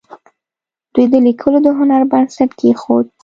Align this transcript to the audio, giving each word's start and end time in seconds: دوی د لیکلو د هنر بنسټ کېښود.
دوی 0.93 1.05
د 1.13 1.15
لیکلو 1.27 1.57
د 1.63 1.67
هنر 1.79 2.01
بنسټ 2.11 2.49
کېښود. 2.59 3.05